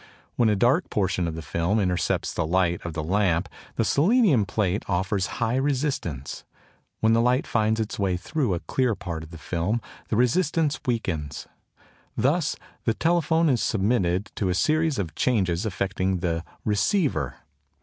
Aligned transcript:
When 0.35 0.49
a 0.49 0.55
dark 0.55 0.89
portion 0.89 1.27
of 1.27 1.35
the 1.35 1.43
film 1.43 1.79
intercepts 1.79 2.33
the 2.33 2.47
light 2.47 2.81
of 2.83 2.93
the 2.93 3.03
lamp 3.03 3.47
the 3.75 3.85
selenium 3.85 4.45
plate 4.47 4.83
offers 4.87 5.27
high 5.37 5.57
resistance; 5.57 6.43
when 7.01 7.13
the 7.13 7.21
light 7.21 7.45
finds 7.45 7.79
its 7.79 7.99
way 7.99 8.17
through 8.17 8.55
a 8.55 8.61
clear 8.61 8.95
part 8.95 9.21
of 9.21 9.29
the 9.29 9.37
film 9.37 9.79
the 10.07 10.15
resistance 10.15 10.79
weakens. 10.87 11.47
Thus 12.17 12.55
the 12.83 12.95
telephone 12.95 13.47
is 13.47 13.61
submitted 13.61 14.31
to 14.37 14.49
a 14.49 14.55
series 14.55 14.97
of 14.97 15.13
changes 15.13 15.67
affecting 15.67 16.17
the 16.17 16.43
"receiver." 16.65 17.35